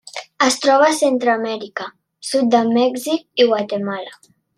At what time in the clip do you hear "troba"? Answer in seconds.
0.61-0.85